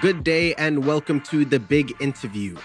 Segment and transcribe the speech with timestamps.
[0.00, 2.56] Good day and welcome to the big interview.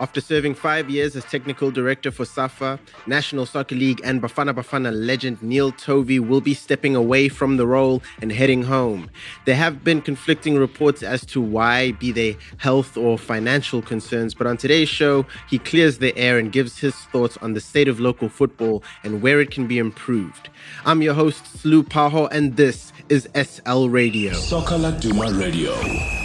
[0.00, 4.90] After serving five years as technical director for SAFA, National Soccer League, and Bafana Bafana
[4.90, 9.10] legend Neil Tovey will be stepping away from the role and heading home.
[9.44, 14.46] There have been conflicting reports as to why, be they health or financial concerns, but
[14.46, 18.00] on today's show, he clears the air and gives his thoughts on the state of
[18.00, 20.48] local football and where it can be improved.
[20.86, 24.32] I'm your host, Slu Paho, and this is SL Radio.
[24.32, 26.21] Soccer Laduma Radio.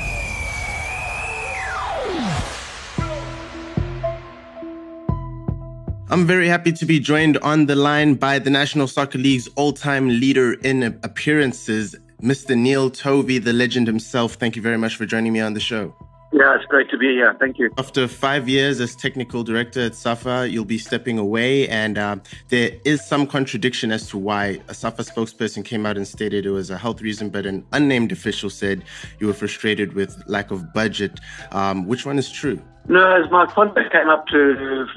[6.09, 10.07] I'm very happy to be joined on the line by the National Soccer League's all-time
[10.07, 12.57] leader in appearances, Mr.
[12.57, 14.35] Neil Tovey, the legend himself.
[14.35, 15.93] Thank you very much for joining me on the show.
[16.31, 17.35] Yeah, it's great to be here.
[17.41, 17.71] Thank you.
[17.77, 22.15] After five years as technical director at SAFA, you'll be stepping away, and uh,
[22.47, 26.51] there is some contradiction as to why a SAFA spokesperson came out and stated it
[26.51, 28.85] was a health reason, but an unnamed official said
[29.19, 31.19] you were frustrated with lack of budget.
[31.51, 32.61] Um, which one is true?
[32.87, 34.87] No, as my contract came up to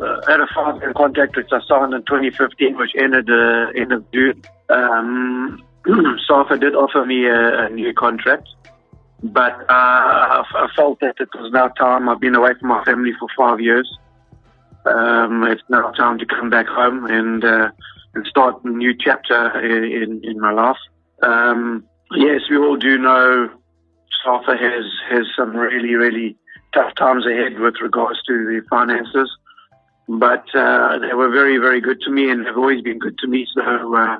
[0.00, 4.10] uh, had a five-year contract which I signed in 2015, which ended uh, end of
[4.12, 4.42] June.
[4.68, 5.62] Um,
[6.28, 8.48] SAFA did offer me a, a new contract,
[9.22, 12.08] but uh, I, I felt that it was now time.
[12.08, 13.90] I've been away from my family for five years.
[14.86, 17.70] Um, it's now time to come back home and uh,
[18.14, 20.78] and start a new chapter in, in my life.
[21.22, 21.84] Um,
[22.16, 23.50] yes, we all do know
[24.24, 26.36] SAFA has has some really really
[26.72, 29.30] tough times ahead with regards to the finances
[30.18, 33.28] but uh, they were very, very good to me and have always been good to
[33.28, 33.46] me.
[33.54, 34.18] So, uh,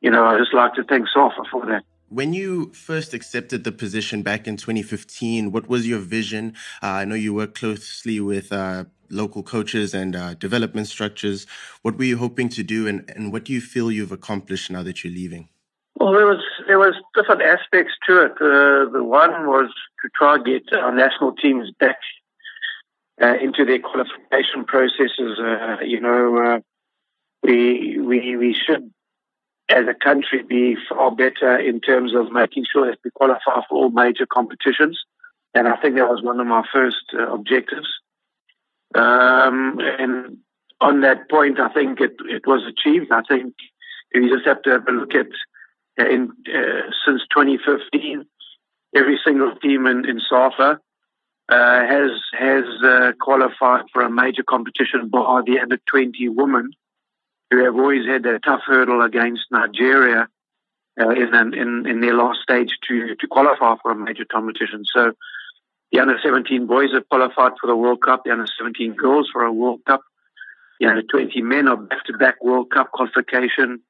[0.00, 1.82] you know, I just like to thank SAFA for that.
[2.08, 6.54] When you first accepted the position back in 2015, what was your vision?
[6.82, 11.46] Uh, I know you work closely with uh, local coaches and uh, development structures.
[11.82, 14.82] What were you hoping to do, and, and what do you feel you've accomplished now
[14.84, 15.48] that you're leaving?
[15.96, 18.32] Well, there was there was different aspects to it.
[18.40, 19.68] Uh, the one was
[20.02, 21.98] to try and get our national teams back
[23.20, 25.38] uh, into their qualification processes.
[25.38, 26.60] Uh, you know, uh,
[27.42, 28.90] we we we should,
[29.68, 33.78] as a country, be far better in terms of making sure that we qualify for
[33.78, 35.00] all major competitions.
[35.54, 37.88] And I think that was one of my first uh, objectives.
[38.94, 40.38] Um, and
[40.80, 43.10] on that point, I think it, it was achieved.
[43.10, 43.54] I think
[44.14, 45.26] you just have to have a look at
[46.00, 48.24] uh, in uh, since 2015,
[48.94, 50.80] every single team in, in SAFA
[51.48, 56.72] uh, has has uh, qualified for a major competition by the under 20 women
[57.50, 60.28] who have always had a tough hurdle against Nigeria
[61.00, 64.84] uh, in, in in their last stage to to qualify for a major competition.
[64.84, 65.12] So
[65.90, 68.24] the under 17 boys have qualified for the World Cup.
[68.24, 70.02] The under 17 girls for a World Cup.
[70.80, 73.80] The under 20 men are back to back World Cup qualification.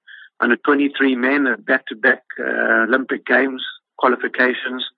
[0.40, 3.64] Under 23 men are back to back Olympic Games
[3.98, 4.88] qualifications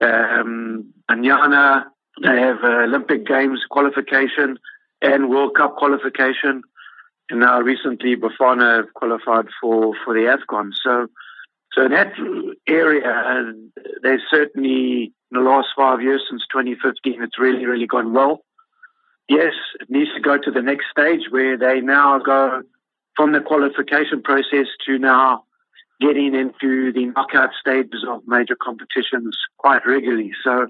[0.00, 1.84] um, Banyana,
[2.22, 4.58] they have uh, Olympic Games qualification
[5.02, 6.62] and World Cup qualification.
[7.30, 10.72] And now recently Bafana have qualified for, for the AFCON.
[10.82, 11.06] So,
[11.72, 12.12] so in that
[12.66, 13.52] area, uh,
[14.02, 18.44] there's certainly in the last five years since 2015, it's really, really gone well.
[19.28, 22.62] Yes, it needs to go to the next stage where they now go
[23.14, 25.44] from the qualification process to now
[26.00, 30.32] getting into the knockout stages of major competitions quite regularly.
[30.42, 30.66] So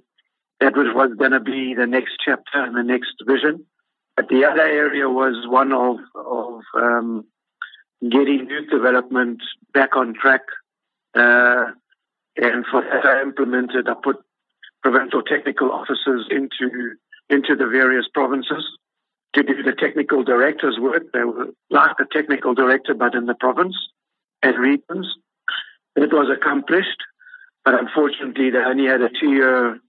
[0.60, 3.64] that was, was going to be the next chapter and the next vision.
[4.16, 7.24] But the other area was one of, of um,
[8.02, 9.40] getting youth development
[9.72, 10.42] back on track.
[11.14, 11.72] Uh,
[12.36, 14.16] and for that, I implemented, I put
[14.82, 16.94] provincial technical officers into
[17.28, 18.64] into the various provinces
[19.34, 21.04] to do the technical director's work.
[21.12, 23.76] They were like the technical director, but in the province
[24.42, 25.06] and regions.
[25.96, 27.02] It was accomplished,
[27.64, 29.80] but unfortunately, they only had a two-year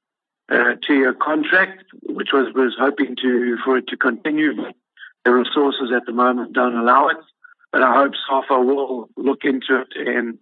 [0.51, 4.53] uh, two-year contract, which was was hoping to for it to continue.
[5.23, 7.17] The resources at the moment don't allow it.
[7.71, 10.37] But I hope SAFA will look into it and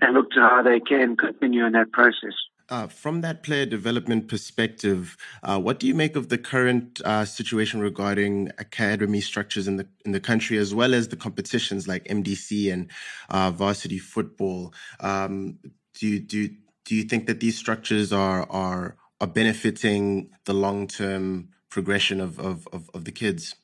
[0.00, 2.34] and look to how they can continue in that process.
[2.70, 7.24] Uh, from that player development perspective, uh, what do you make of the current uh,
[7.24, 12.04] situation regarding academy structures in the in the country, as well as the competitions like
[12.04, 12.90] MDC and
[13.30, 14.74] uh, varsity football?
[15.00, 15.58] Um,
[15.94, 16.50] do you do
[16.84, 22.38] do you think that these structures are are are benefiting the long term progression of,
[22.38, 23.54] of, of, of, the kids?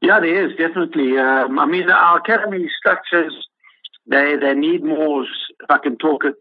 [0.00, 1.18] Yeah, there is definitely.
[1.18, 3.34] Um, I mean, our academy structures
[4.06, 5.24] they they need more.
[5.24, 6.36] If I can talk it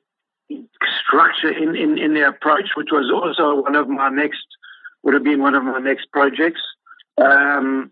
[1.04, 4.46] structure in, in, in their approach, which was also one of my next,
[5.04, 6.62] would have been one of my next projects.
[7.18, 7.92] Um,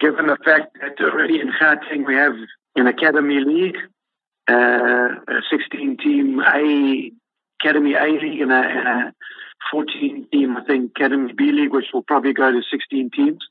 [0.00, 2.34] given the fact that already in Gauteng we have
[2.76, 3.76] an academy league,
[4.48, 7.12] uh, a 16 team A
[7.60, 9.14] Academy A League and a, and a
[9.70, 13.44] 14 team, I think, Academy B League, which will probably go to 16 teams.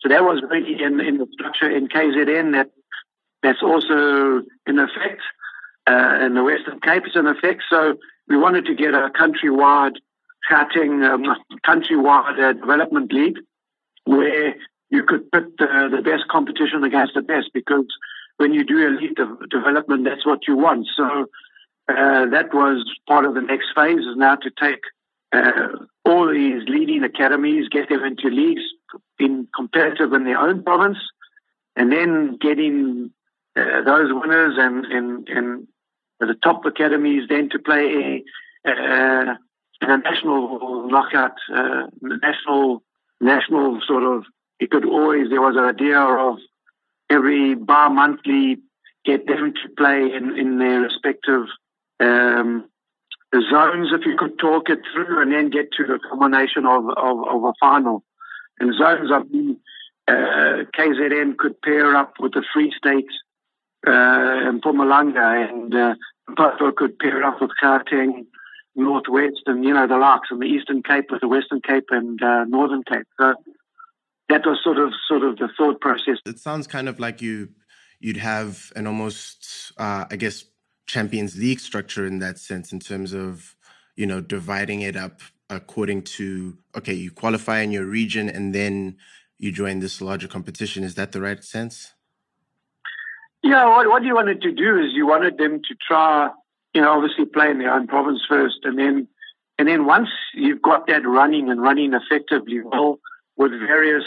[0.00, 2.70] So that was really in, in the structure in KZN that
[3.42, 5.22] that's also in effect.
[5.86, 7.62] Uh, in the Western Cape is in effect.
[7.68, 7.94] So
[8.28, 9.96] we wanted to get a countrywide
[10.48, 11.24] chatting, um,
[11.66, 13.38] countrywide uh, development league
[14.04, 14.54] where
[14.90, 17.86] you could put the, the best competition against the best because
[18.36, 20.86] when you do elite de- development, that's what you want.
[20.96, 21.26] So
[21.88, 24.82] uh, that was part of the next phase is now to take
[25.32, 25.68] uh,
[26.04, 28.62] all these leading academies, get them into leagues,
[29.18, 30.98] being competitive in their own province,
[31.74, 33.10] and then getting
[33.56, 35.68] uh, those winners and, and, and
[36.26, 38.22] the top academies then to play
[38.66, 39.38] a, a,
[39.82, 42.82] a national knockout, uh, national
[43.20, 44.24] national sort of.
[44.60, 46.38] You could always there was an idea of
[47.10, 48.58] every bar monthly
[49.04, 51.46] get them to play in, in their respective
[52.00, 52.68] um,
[53.50, 57.28] zones if you could talk it through and then get to the culmination of, of,
[57.28, 58.04] of a final.
[58.60, 59.58] And zones, I mean,
[60.06, 63.10] uh, KZN could pair up with the Free State
[63.86, 65.94] uh, and Mpumalanga and uh,
[66.36, 68.26] Poto could pair it up with Gauteng,
[68.74, 72.22] Northwest and, you know, the likes and the Eastern Cape with the Western Cape and
[72.22, 73.06] uh, Northern Cape.
[73.20, 73.34] So
[74.28, 76.18] that was sort of sort of the thought process.
[76.24, 77.50] It sounds kind of like you
[78.00, 80.44] you'd have an almost, uh, I guess,
[80.86, 83.54] Champions League structure in that sense, in terms of
[83.96, 85.20] you know dividing it up
[85.50, 88.96] according to okay, you qualify in your region and then
[89.38, 90.82] you join this larger competition.
[90.82, 91.92] Is that the right sense?
[93.42, 96.30] Yeah, what, what you wanted to do is you wanted them to try,
[96.74, 99.08] you know, obviously play in their own province first, and then
[99.58, 102.98] and then once you've got that running and running effectively well
[103.36, 104.04] with various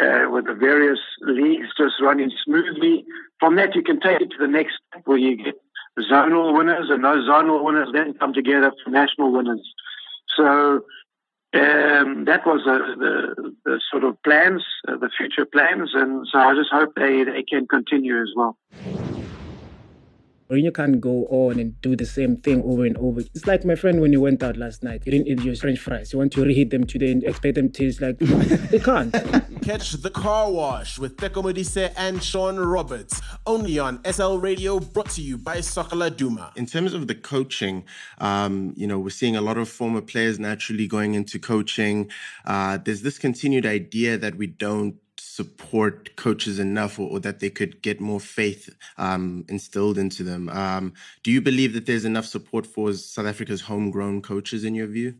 [0.00, 3.04] uh, with the various leagues just running smoothly,
[3.38, 5.54] from that you can take it to the next step where you get
[5.98, 9.62] zonal winners, and those zonal winners then come together for national winners.
[10.36, 10.80] So
[11.54, 16.38] um, that was uh, the, the sort of plans, uh, the future plans, and so
[16.38, 18.56] I just hope they, they can continue as well.
[20.56, 23.20] You can't go on and do the same thing over and over.
[23.20, 25.02] It's like my friend when you went out last night.
[25.04, 26.12] You didn't eat your French fries.
[26.12, 29.12] You want to reheat them today and expect them to taste like they can't.
[29.62, 35.10] Catch the car wash with Teko Modise and Sean Roberts only on SL Radio, brought
[35.10, 36.56] to you by Soccer Laduma.
[36.56, 37.84] In terms of the coaching,
[38.18, 42.10] um, you know, we're seeing a lot of former players naturally going into coaching.
[42.44, 44.96] Uh, there's this continued idea that we don't
[45.34, 48.68] support coaches enough or, or, that they could get more faith
[48.98, 50.50] um, instilled into them.
[50.50, 50.92] Um,
[51.22, 55.14] do you believe that there's enough support for South Africa's homegrown coaches in your view?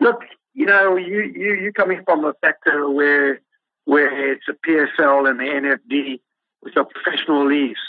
[0.00, 0.22] Look,
[0.54, 3.40] you know, you, you, you coming from a sector where,
[3.84, 6.20] where it's a PSL and the NFD,
[6.60, 7.80] which are professional leagues.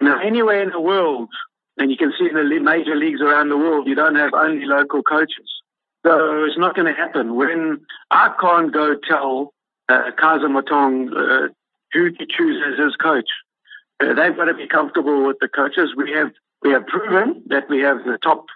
[0.00, 1.28] Now, anywhere in the world,
[1.76, 4.64] and you can see in the major leagues around the world, you don't have only
[4.64, 5.50] local coaches.
[6.04, 7.36] So it's not going to happen.
[7.36, 7.80] When
[8.10, 9.54] I can't go tell
[9.88, 11.48] uh, Kaizer Motaung, uh,
[11.92, 13.28] who to choose as his coach.
[14.00, 15.90] Uh, they've got to be comfortable with the coaches.
[15.96, 16.32] We have
[16.62, 18.46] we have proven that we have the top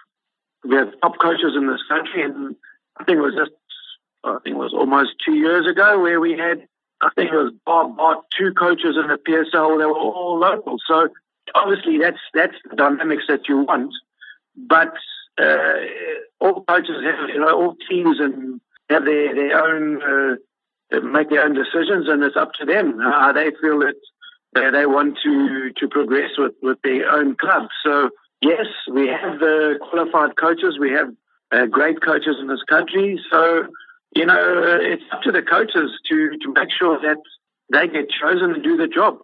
[0.63, 2.55] we have top coaches in this country, and
[2.99, 3.51] I think it was just
[4.23, 6.67] I think it was almost two years ago where we had
[7.01, 9.79] I think it was bar, bar two coaches in the PSL.
[9.79, 11.07] They were all local, so
[11.55, 13.93] obviously that's that's the dynamics that you want.
[14.57, 14.93] But
[15.37, 15.73] uh,
[16.41, 18.59] all coaches have you know all teams and
[18.89, 20.37] have their their own.
[20.91, 23.95] Uh, make their own decisions, and it's up to them how they feel that
[24.53, 27.67] they, want to to progress with with their own club.
[27.83, 28.09] So
[28.41, 31.13] yes, we have the qualified coaches, we have
[31.51, 33.19] uh, great coaches in this country.
[33.31, 33.67] So
[34.15, 37.17] you know, it's up to the coaches to to make sure that
[37.71, 39.19] they get chosen to do the job.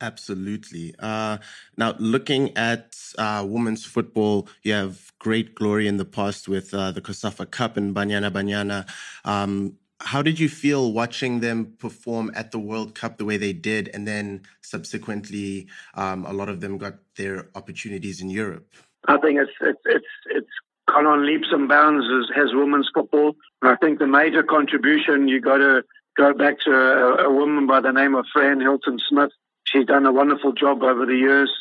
[0.00, 0.94] Absolutely.
[0.98, 1.36] Uh,
[1.76, 6.90] now, looking at uh, women's football, you have great glory in the past with uh,
[6.90, 8.88] the COSAFA Cup and Banyana Banyana.
[9.26, 13.52] Um, how did you feel watching them perform at the World Cup the way they
[13.52, 18.72] did, and then subsequently, um, a lot of them got their opportunities in Europe?
[19.08, 20.50] I think it's it's it's, it's
[20.88, 23.36] gone on leaps and bounds as has women's football.
[23.62, 25.84] And I think the major contribution you got to
[26.16, 29.30] go back to a, a, woman by the name of Fran Hilton Smith.
[29.64, 31.52] She's done a wonderful job over the years.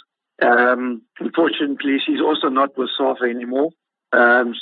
[0.42, 3.72] Um, unfortunately, she's also not with SAFA anymore,
[4.14, 4.54] um,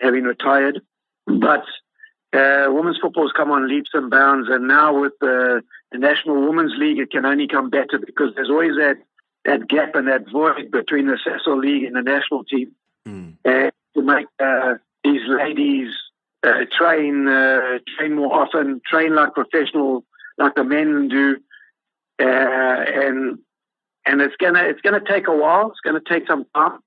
[0.00, 0.80] having retired.
[1.26, 1.64] But
[2.32, 6.40] uh, women's football has come on leaps and bounds, and now with the, the National
[6.46, 8.96] Women's League, it can only come better because there's always that
[9.46, 12.72] that gap and that void between the Sasol League and the national team.
[13.08, 13.36] Mm.
[13.44, 15.92] Uh, to make uh, these ladies
[16.42, 20.04] uh, train uh, train more often, train like professional,
[20.38, 21.36] like the men do,
[22.20, 23.38] uh, and
[24.06, 25.70] and it's gonna it's gonna take a while.
[25.70, 26.78] It's gonna take some time.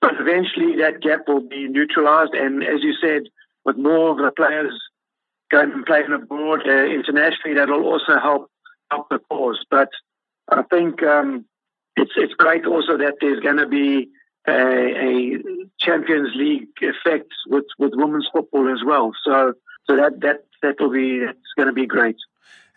[0.00, 2.34] but eventually that gap will be neutralized.
[2.34, 3.22] And as you said,
[3.68, 4.72] with more of the players
[5.50, 8.50] going and playing abroad uh, internationally, that will also help
[8.90, 9.62] help the cause.
[9.70, 9.90] But
[10.48, 11.44] I think um,
[11.94, 14.08] it's it's great also that there's going to be
[14.48, 15.38] a, a,
[15.78, 19.12] Champions League effect with, with women's football as well.
[19.22, 19.52] So
[19.86, 22.16] so that that that will be it's going to be great.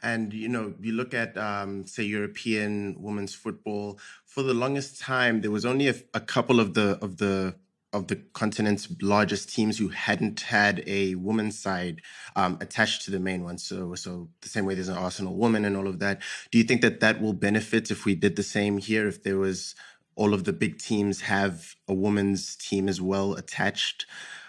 [0.04, 3.98] And you know, you look at um, say European women's football.
[4.26, 7.56] For the longest time, there was only a, a couple of the of the
[7.94, 12.02] of the continent's largest teams who hadn't had a women's side
[12.36, 13.58] um, attached to the main one.
[13.58, 16.22] So, so the same way there's an Arsenal woman and all of that.
[16.52, 19.08] Do you think that that will benefit if we did the same here?
[19.08, 19.76] If there was
[20.16, 24.06] all of the big teams have a women's team as well attached?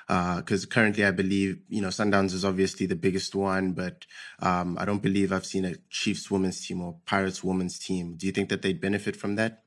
[0.08, 4.04] because uh, currently I believe you know Sundowns is obviously the biggest one, but
[4.40, 8.16] um, I don't believe I've seen a Chiefs women's team or Pirates women's team.
[8.16, 9.62] Do you think that they'd benefit from that?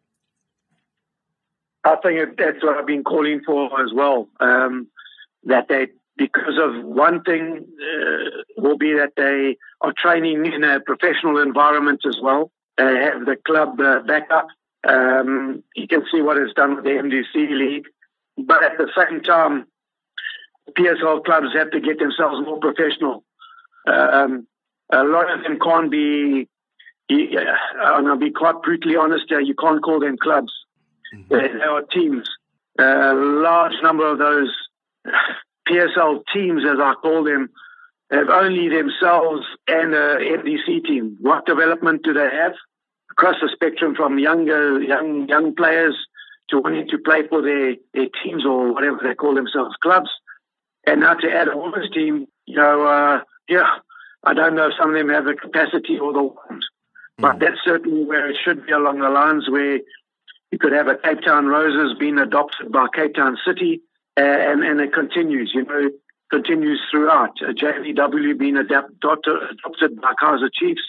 [1.86, 4.28] I think that's what I've been calling for as well.
[4.40, 4.88] Um,
[5.44, 5.88] that they,
[6.18, 12.02] because of one thing, uh, will be that they are training in a professional environment
[12.08, 12.52] as well.
[12.78, 14.48] They have the club uh, backup.
[14.88, 17.86] Um, you can see what it's done with the MDC League,
[18.38, 19.68] but at the same time,
[20.72, 23.24] PSL clubs have to get themselves more professional.
[23.88, 24.48] Um,
[24.92, 26.50] a lot of them can't be,
[27.10, 30.52] and I'll be quite brutally honest here, you can't call them clubs.
[31.14, 31.34] Mm-hmm.
[31.34, 32.30] They, are teams.
[32.80, 34.54] A large number of those
[35.68, 37.50] PSL teams, as I call them,
[38.12, 41.18] have only themselves and a MDC team.
[41.22, 42.54] What development do they have?
[43.12, 45.96] Across the spectrum from younger, young, young players
[46.50, 50.10] to wanting to play for their, their teams or whatever they call themselves, clubs.
[50.86, 53.70] And now to add a women's team, you know, uh, yeah,
[54.24, 56.64] I don't know if some of them have the capacity or the want,
[57.18, 57.40] but mm.
[57.40, 59.80] that's certainly where it should be along the lines where
[60.56, 63.82] you could have a Cape Town Roses being adopted by Cape Town City,
[64.18, 65.90] uh, and, and it continues, you know,
[66.32, 67.32] continues throughout.
[67.42, 70.80] A JVW being adopted, adopted by Kaizer Chiefs.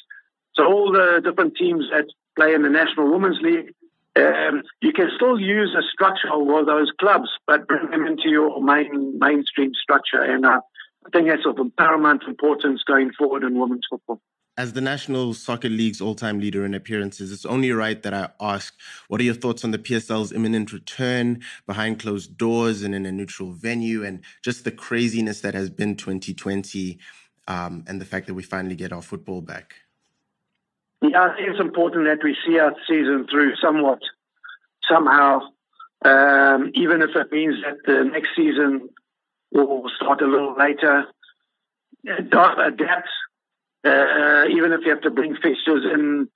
[0.54, 2.06] So all the different teams that
[2.36, 3.74] play in the National Women's League
[4.16, 8.62] um, you can still use a structure of those clubs, but bring them into your
[8.62, 10.22] main mainstream structure.
[10.22, 10.60] And uh,
[11.04, 14.20] I think that's of paramount importance going forward in women's football.
[14.58, 18.30] As the National Soccer League's all time leader in appearances, it's only right that I
[18.40, 18.74] ask
[19.08, 23.12] what are your thoughts on the PSL's imminent return behind closed doors and in a
[23.12, 26.98] neutral venue, and just the craziness that has been 2020
[27.48, 29.74] um, and the fact that we finally get our football back?
[31.02, 34.00] Yeah, I think it's important that we see our season through somewhat,
[34.90, 35.40] somehow,
[36.02, 38.88] um, even if it means that the next season
[39.52, 41.04] will start a little later.
[42.06, 42.58] Adapt,
[43.86, 46.28] even if you have to bring fixtures in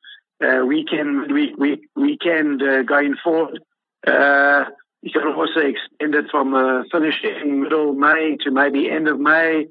[0.42, 3.61] uh, weekend, week, week, weekend uh, going forward.
[4.07, 4.64] Uh,
[5.02, 9.66] you can also extend it from uh, finishing middle May to maybe end of May.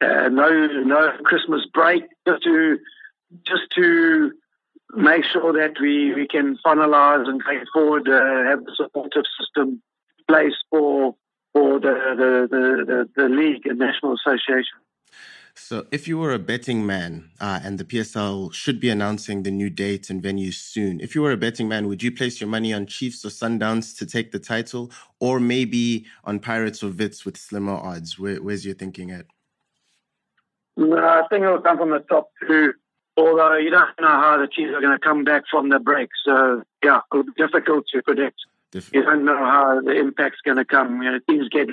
[0.00, 2.78] Uh, no, no Christmas break just to
[3.44, 4.32] just to
[4.94, 9.82] make sure that we, we can finalize and take forward, uh, have the supportive system
[10.18, 11.14] in place for
[11.52, 14.78] for the the, the, the, the league and national association.
[15.58, 19.50] So, if you were a betting man, uh, and the PSL should be announcing the
[19.50, 22.48] new dates and venues soon, if you were a betting man, would you place your
[22.48, 27.24] money on Chiefs or Sundowns to take the title, or maybe on Pirates or Wits
[27.24, 28.18] with slimmer odds?
[28.18, 29.26] Where, where's your thinking at?
[30.76, 32.74] No, I think it'll come from the top two
[33.16, 36.10] although you don't know how the Chiefs are going to come back from the break.
[36.24, 38.36] So, yeah, it'll be difficult to predict.
[38.92, 41.02] You don't know how the impact's going to come.
[41.02, 41.70] You know, teams get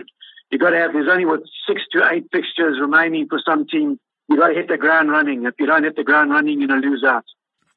[0.53, 0.93] you got to have.
[0.93, 3.99] There's only what six to eight fixtures remaining for some team.
[4.29, 5.45] You got to hit the ground running.
[5.45, 7.25] If you don't hit the ground running, you're going to lose out.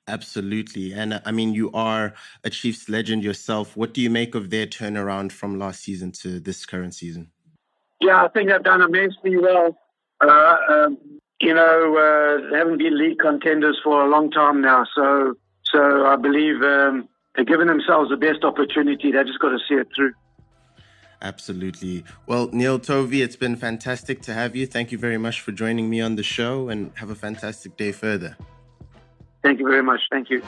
[0.09, 0.93] Absolutely.
[0.93, 2.15] And I mean, you are
[2.45, 3.77] a Chiefs legend yourself.
[3.77, 7.33] What do you make of their turnaround from last season to this current season?
[8.01, 9.77] Yeah, I think they've done immensely well.
[10.21, 10.99] Uh, um,
[11.41, 14.85] you know, uh, they haven't been league contenders for a long time now.
[14.95, 19.11] So, so I believe um, they're giving themselves the best opportunity.
[19.11, 20.13] They just got to see it through.
[21.23, 22.05] Absolutely.
[22.27, 24.67] Well, Neil Tovey, it's been fantastic to have you.
[24.67, 27.93] Thank you very much for joining me on the show and have a fantastic day
[27.93, 28.37] further.
[29.43, 30.01] Thank you very much.
[30.11, 30.43] Thank you.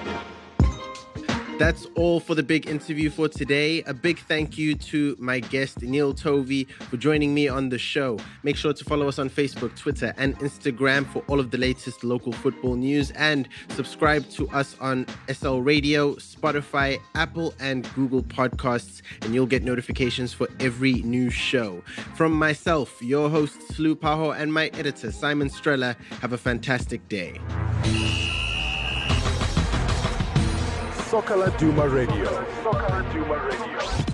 [1.58, 3.82] That's all for the big interview for today.
[3.82, 8.20] A big thank you to my guest, Neil Tovey, for joining me on the show.
[8.44, 12.04] Make sure to follow us on Facebook, Twitter, and Instagram for all of the latest
[12.04, 19.02] local football news and subscribe to us on SL Radio, Spotify, Apple, and Google Podcasts,
[19.22, 21.82] and you'll get notifications for every new show.
[22.14, 27.40] From myself, your host, Slu Paho, and my editor, Simon Strella, have a fantastic day.
[31.10, 32.26] Soccer Laduma Radio.
[32.62, 34.07] Soccer Laduma Radio.